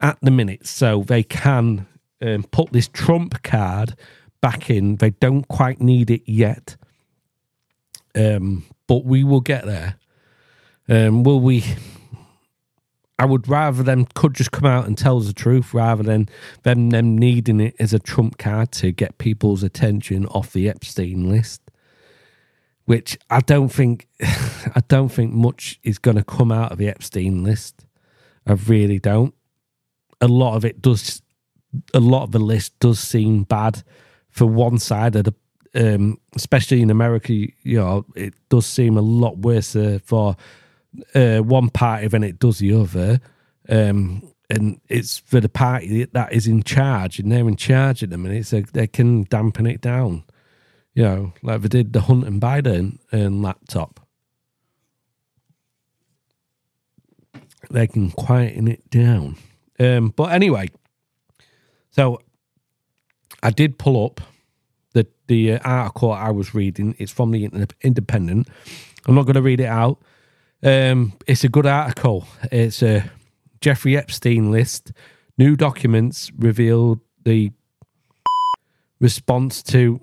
[0.01, 1.88] At the minute, so they can
[2.21, 3.95] um, put this Trump card
[4.41, 4.97] back in.
[4.97, 6.75] They don't quite need it yet,
[8.13, 9.95] um, but we will get there.
[10.88, 11.63] Um, will we?
[13.17, 16.27] I would rather them could just come out and tell us the truth rather than
[16.63, 21.29] them them needing it as a trump card to get people's attention off the Epstein
[21.29, 21.62] list.
[22.84, 27.43] Which I don't think I don't think much is gonna come out of the Epstein
[27.43, 27.85] list.
[28.46, 29.33] I really don't.
[30.22, 31.22] A lot of it does
[31.94, 33.84] a lot of the list does seem bad
[34.30, 35.34] for one side of the
[35.76, 40.38] um, especially in America, you know, it does seem a lot worse uh, for
[41.13, 43.20] uh, one party than it does the other.
[43.68, 48.12] Um, and it's for the party that is in charge, and they're in charge at
[48.12, 50.24] the minute, so they can dampen it down.
[50.94, 54.00] You know, like they did the Hunter Biden and laptop.
[57.70, 59.38] They can quieten it down.
[59.80, 60.69] Um, but anyway,
[61.92, 62.19] so
[63.44, 64.21] I did pull up
[64.94, 66.96] the the uh, article I was reading.
[66.98, 67.50] It's from the
[67.82, 68.48] Independent.
[69.08, 70.02] I'm not going to read it out
[70.65, 72.28] um, it's a good article.
[72.52, 73.10] It's a
[73.62, 74.92] Jeffrey Epstein list.
[75.38, 77.52] New documents revealed the
[79.00, 80.02] response to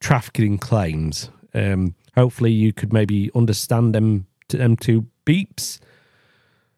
[0.00, 1.30] trafficking claims.
[1.54, 5.78] Um, hopefully you could maybe understand them to them two beeps.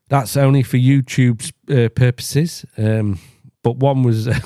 [0.08, 2.64] That's only for YouTube's uh, purposes.
[2.76, 3.18] Um,
[3.62, 4.28] but one was.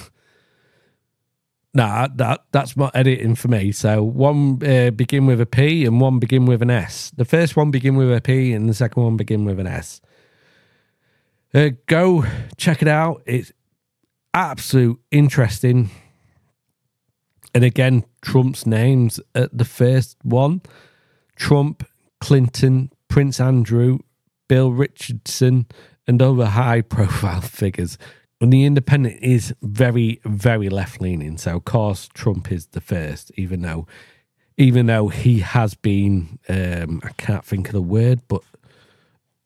[1.74, 3.72] Nah, that that's not editing for me.
[3.72, 7.12] So one uh, begin with a P and one begin with an S.
[7.14, 10.00] The first one begin with a P and the second one begin with an S.
[11.54, 12.24] Uh, go
[12.56, 13.22] check it out.
[13.26, 13.52] It's
[14.34, 15.90] absolute interesting.
[17.54, 20.62] And again, Trump's names at the first one:
[21.36, 21.86] Trump,
[22.18, 23.98] Clinton, Prince Andrew,
[24.48, 25.66] Bill Richardson,
[26.06, 27.98] and other high-profile figures
[28.40, 31.38] and the independent is very, very left leaning.
[31.38, 33.86] So of course Trump is the first, even though
[34.56, 38.42] even though he has been um, I can't think of the word, but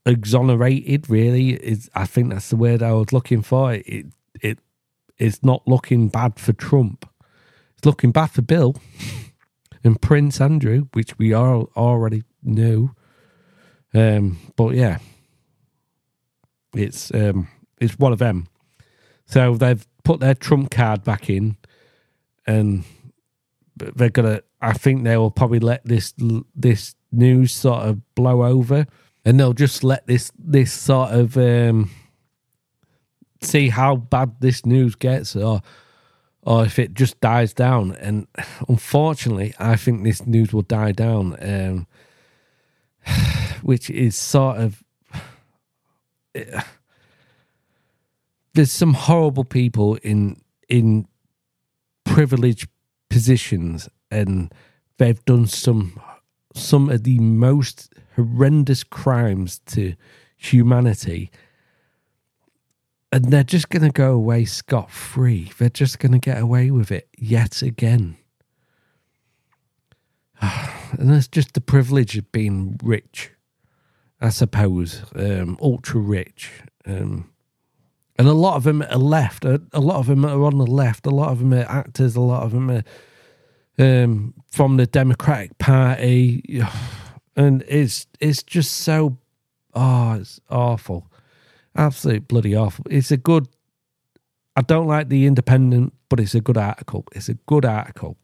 [0.05, 3.74] exonerated really is I think that's the word I was looking for.
[3.74, 4.07] It
[4.40, 4.59] it
[5.18, 7.09] it's not looking bad for Trump.
[7.76, 8.76] It's looking bad for Bill
[9.84, 12.94] and Prince Andrew, which we all already knew.
[13.95, 14.99] Um, but yeah.
[16.74, 17.49] It's um
[17.80, 18.47] it's one of them.
[19.26, 21.57] So they've put their trump card back in,
[22.47, 22.84] and
[23.76, 24.40] they're gonna.
[24.61, 26.14] I think they will probably let this
[26.55, 28.86] this news sort of blow over,
[29.24, 31.90] and they'll just let this this sort of um,
[33.43, 35.61] see how bad this news gets, or
[36.43, 37.93] or if it just dies down.
[37.97, 38.26] And
[38.68, 41.86] unfortunately, I think this news will die down, um,
[43.62, 44.82] which is sort of
[48.55, 51.07] there's some horrible people in in
[52.05, 52.68] privileged
[53.09, 54.53] positions and
[54.98, 56.00] they've done some
[56.55, 59.94] some of the most horrendous crimes to
[60.36, 61.30] humanity.
[63.11, 66.70] And they're just going to go away scot free they're just going to get away
[66.70, 68.16] with it yet again
[70.93, 73.30] and that's just the privilege of being rich
[74.20, 76.51] i suppose um, ultra rich
[76.86, 77.32] um,
[78.18, 79.45] and a lot of them are left.
[79.45, 81.07] A, a, lot of them are on the left.
[81.07, 82.14] A lot of them are actors.
[82.14, 82.84] A lot of them are
[83.78, 86.62] um, from the Democratic Party,
[87.36, 89.18] and it's it's just so
[89.74, 91.11] oh, it's awful,
[91.74, 92.84] absolute bloody awful.
[92.90, 93.49] It's a good.
[94.55, 97.07] I don't like the Independent, but it's a good article.
[97.12, 98.18] It's a good article.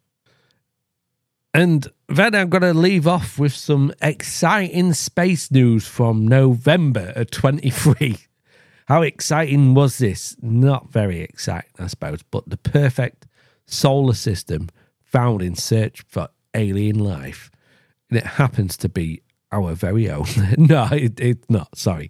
[1.59, 7.33] And then I'm going to leave off with some exciting space news from November of
[7.33, 8.17] 23.
[8.87, 10.37] How exciting was this?
[10.41, 13.27] Not very exciting, I suppose, but the perfect
[13.67, 14.69] solar system
[15.03, 17.51] found in search for alien life.
[18.09, 20.27] And it happens to be our very own.
[20.59, 21.77] no, it, it's not.
[21.77, 22.09] Sorry.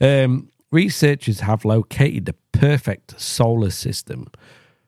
[0.00, 4.28] Um, researchers have located the perfect solar system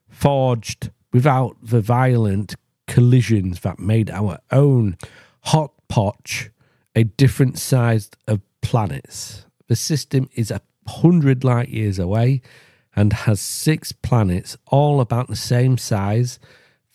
[0.09, 2.55] forged without the violent
[2.89, 4.97] collisions that made our own
[5.43, 6.51] hot potch
[6.97, 9.47] a different size of planets.
[9.69, 12.43] The system is a 100 light years away
[12.97, 16.41] and has six planets, all about the same size.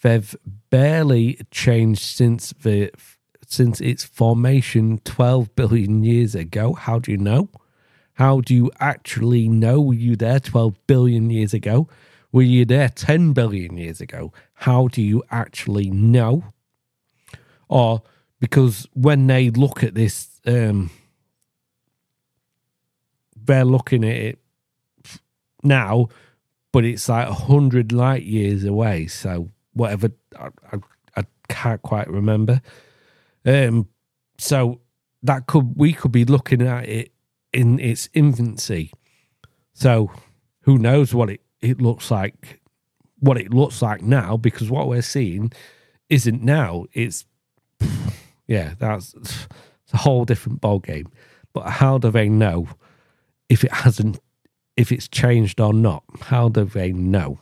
[0.01, 0.35] They've
[0.69, 2.91] barely changed since the
[3.47, 6.73] since its formation 12 billion years ago.
[6.73, 7.49] How do you know?
[8.15, 9.79] How do you actually know?
[9.79, 11.87] Were you there 12 billion years ago?
[12.33, 14.33] Were you there 10 billion years ago?
[14.55, 16.43] How do you actually know?
[17.69, 18.01] Or
[18.39, 20.89] because when they look at this um,
[23.45, 24.39] they're looking at it
[25.63, 26.07] now,
[26.71, 29.07] but it's like a hundred light years away.
[29.07, 30.77] So whatever, I, I,
[31.15, 32.61] I can't quite remember.
[33.45, 33.87] Um,
[34.37, 34.81] so
[35.21, 37.11] that could we could be looking at it
[37.51, 38.91] in its infancy.
[39.73, 40.11] So
[40.61, 42.61] who knows what it, it looks like,
[43.19, 44.37] what it looks like now?
[44.37, 45.51] Because what we're seeing
[46.09, 46.85] isn't now.
[46.93, 47.25] It's
[48.47, 49.47] yeah, that's it's
[49.93, 51.07] a whole different ball game.
[51.53, 52.67] But how do they know
[53.53, 54.19] if it hasn't,
[54.75, 56.03] if it's changed or not.
[56.21, 57.39] How do they know?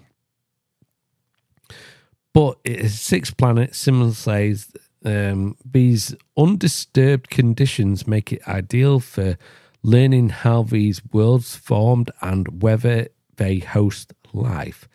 [2.33, 3.77] But it is six planets.
[3.77, 4.71] Simmons says
[5.05, 9.37] um, these undisturbed conditions make it ideal for
[9.83, 13.07] learning how these worlds formed and whether
[13.37, 14.87] they host life.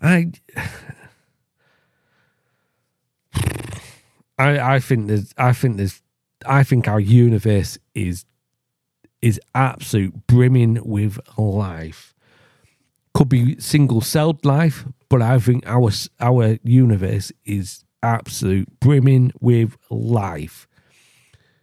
[0.00, 0.32] I,
[4.38, 6.02] I, I think there's, I think there's,
[6.46, 8.24] I think our universe is
[9.22, 12.14] is absolute brimming with life.
[13.14, 15.90] Could be single celled life, but I think our
[16.20, 20.68] our universe is absolute brimming with life.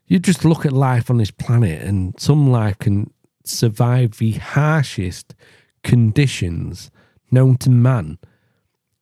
[0.07, 3.13] You just look at life on this planet, and some life can
[3.45, 5.35] survive the harshest
[5.83, 6.91] conditions
[7.31, 8.17] known to man,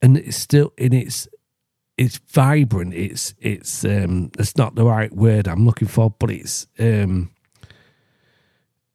[0.01, 1.27] and it's still in its
[1.97, 2.93] it's vibrant.
[2.93, 7.31] It's it's um, it's not the right word I'm looking for, but it's um,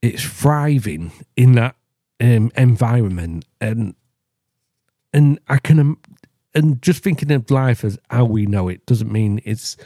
[0.03, 1.77] it's thriving in that
[2.21, 3.95] um, environment, and
[5.13, 5.99] and I can um,
[6.55, 9.77] and just thinking of life as how we know it doesn't mean it's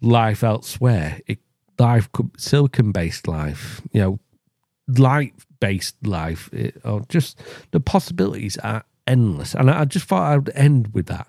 [0.00, 1.20] life elsewhere.
[1.26, 1.38] It
[1.78, 4.20] life silicon based life, you know,
[4.88, 6.50] light based life,
[6.84, 7.40] or just
[7.70, 9.54] the possibilities are endless.
[9.54, 11.28] And I, just thought I would end with that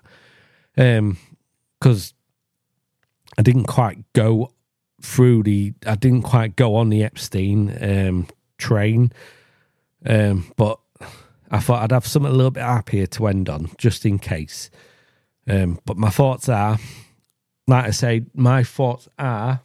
[0.74, 2.16] because um,
[3.36, 4.52] I didn't quite go
[5.02, 8.26] through the, I didn't quite go on the Epstein um,
[8.58, 9.12] train,
[10.06, 10.78] um, but
[11.50, 14.70] I thought I'd have something a little bit happier to end on, just in case.
[15.48, 16.78] Um, but my thoughts are,
[17.66, 19.60] like I say, my thoughts are,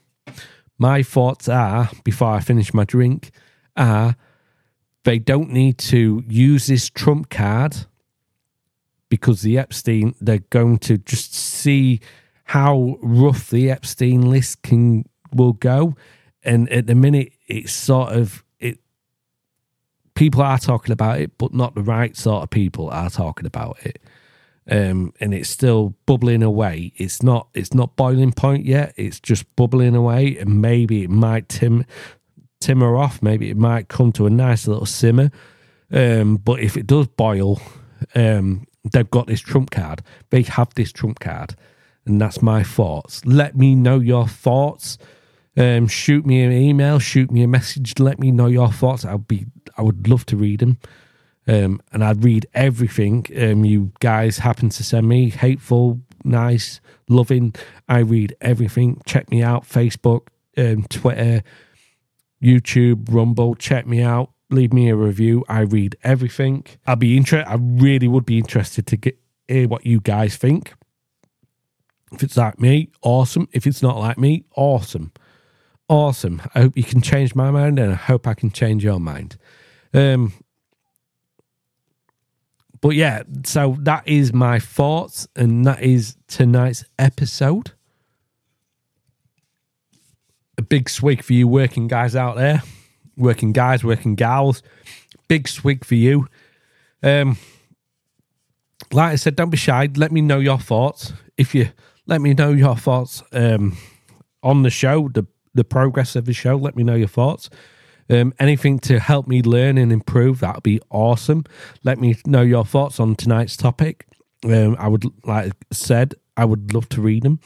[0.77, 3.31] my thoughts are, before I finish my drink,
[3.75, 4.15] are
[5.03, 7.75] they don't need to use this trump card
[9.09, 11.99] because the Epstein, they're going to just see
[12.45, 15.95] how rough the Epstein list can will go.
[16.43, 18.79] And at the minute, it's sort of it.
[20.15, 23.77] People are talking about it, but not the right sort of people are talking about
[23.85, 24.01] it.
[24.69, 26.93] Um, and it's still bubbling away.
[26.95, 27.49] It's not.
[27.53, 28.93] It's not boiling point yet.
[28.95, 31.85] It's just bubbling away, and maybe it might tim
[32.63, 33.21] timmer off.
[33.21, 35.31] Maybe it might come to a nice little simmer.
[35.91, 37.61] Um, but if it does boil,
[38.15, 40.01] um, they've got this trump card.
[40.29, 41.55] They have this trump card,
[42.05, 43.25] and that's my thoughts.
[43.25, 44.97] Let me know your thoughts.
[45.55, 47.99] Um, shoot me an email, shoot me a message.
[47.99, 49.05] Let me know your thoughts.
[49.05, 49.45] I'll be,
[49.77, 50.79] I would love to read them,
[51.47, 55.29] um, and I'd read everything um, you guys happen to send me.
[55.29, 57.53] Hateful, nice, loving.
[57.87, 59.01] I read everything.
[59.05, 59.63] Check me out.
[59.63, 61.43] Facebook, um, Twitter,
[62.43, 63.55] YouTube, Rumble.
[63.55, 65.43] Check me out leave me a review.
[65.49, 66.65] I read everything.
[66.85, 67.49] I'd be interested.
[67.49, 69.17] I really would be interested to get
[69.47, 70.73] hear what you guys think.
[72.11, 73.47] If it's like me, awesome.
[73.51, 75.11] If it's not like me, awesome.
[75.89, 76.41] Awesome.
[76.55, 79.37] I hope you can change my mind and I hope I can change your mind.
[79.93, 80.33] Um
[82.81, 87.71] but yeah, so that is my thoughts and that is tonight's episode.
[90.63, 92.61] Big swig for you working guys out there
[93.17, 94.63] working guys, working gals.
[95.27, 96.27] Big swig for you.
[97.01, 97.37] Um,
[98.91, 99.89] like I said, don't be shy.
[99.95, 101.13] Let me know your thoughts.
[101.37, 101.69] If you
[102.05, 103.77] let me know your thoughts um,
[104.41, 107.49] on the show, the the progress of the show, let me know your thoughts.
[108.09, 111.45] Um, anything to help me learn and improve, that would be awesome.
[111.83, 114.05] Let me know your thoughts on tonight's topic.
[114.43, 117.39] Um, I would, like I said, I would love to read them.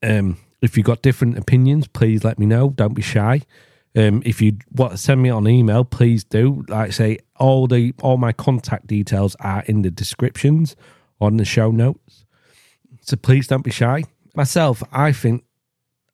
[0.00, 2.70] Um, if you've got different opinions, please let me know.
[2.70, 3.42] Don't be shy.
[3.96, 6.64] Um, if you want to send me on email, please do.
[6.68, 10.76] Like I say, all the all my contact details are in the descriptions
[11.20, 12.24] on the show notes.
[13.00, 14.04] So please don't be shy.
[14.34, 15.44] Myself, I think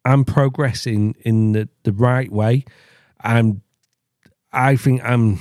[0.04, 2.64] I'm progressing in the, the right way.
[3.20, 3.62] I'm
[4.52, 5.38] I think I'm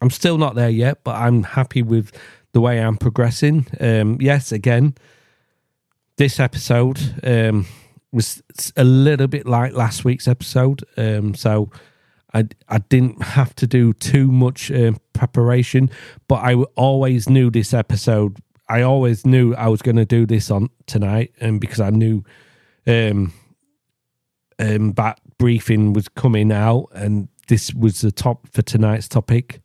[0.00, 2.12] I'm still not there yet, but I'm happy with
[2.52, 3.66] the way I'm progressing.
[3.80, 4.94] Um, yes, again,
[6.16, 7.66] this episode, um,
[8.16, 8.42] was
[8.76, 10.82] a little bit like last week's episode.
[10.96, 11.70] Um, so
[12.32, 15.90] I I didn't have to do too much um, preparation,
[16.26, 18.38] but I always knew this episode.
[18.68, 21.90] I always knew I was going to do this on tonight, and um, because I
[21.90, 22.24] knew
[22.86, 23.32] um,
[24.58, 29.60] um, that briefing was coming out, and this was the top for tonight's topic.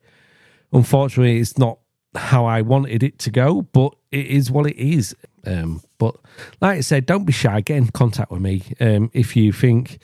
[0.74, 1.80] Unfortunately, it's not
[2.16, 5.16] how I wanted it to go, but it is what it is.
[5.46, 6.16] Um, but
[6.60, 7.62] like I said, don't be shy.
[7.62, 10.00] Get in contact with me um, if you think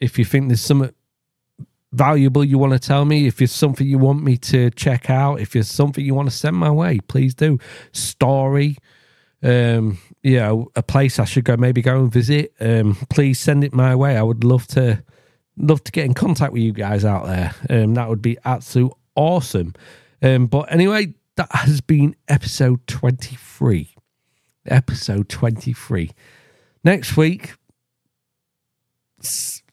[0.00, 0.92] if you think there's something
[1.92, 3.26] valuable you want to tell me.
[3.26, 6.36] If there's something you want me to check out, if there's something you want to
[6.36, 7.58] send my way, please do.
[7.92, 8.76] Story,
[9.42, 12.52] um, you know, a place I should go maybe go and visit.
[12.60, 14.16] Um, please send it my way.
[14.16, 15.02] I would love to
[15.56, 17.54] love to get in contact with you guys out there.
[17.68, 19.74] Um, that would be absolute awesome.
[20.22, 23.94] Um, but anyway, that has been episode 23.
[24.66, 26.10] Episode 23.
[26.82, 27.54] Next week,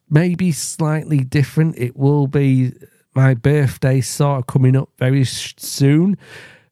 [0.08, 1.76] maybe slightly different.
[1.76, 2.72] It will be
[3.16, 6.16] my birthday sort of coming up very soon.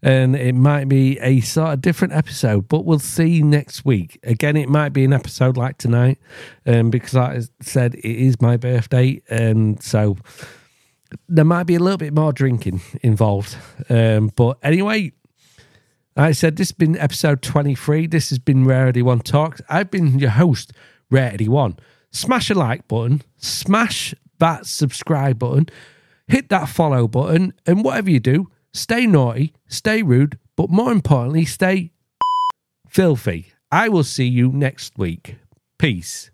[0.00, 4.20] And it might be a sort of different episode, but we'll see next week.
[4.22, 6.18] Again, it might be an episode like tonight,
[6.66, 9.20] um, because like I said, it is my birthday.
[9.28, 10.18] And so
[11.28, 13.56] there might be a little bit more drinking involved.
[13.88, 15.12] Um, but anyway,
[16.16, 18.06] I said this has been episode 23.
[18.06, 19.60] This has been Rare Eddie One Talks.
[19.68, 20.72] I've been your host,
[21.10, 21.76] Rare Eddie One.
[22.12, 25.68] Smash a like button, smash that subscribe button,
[26.28, 31.44] hit that follow button, and whatever you do, stay naughty, stay rude, but more importantly,
[31.44, 31.90] stay
[32.88, 33.52] filthy.
[33.72, 35.36] I will see you next week.
[35.78, 36.30] Peace.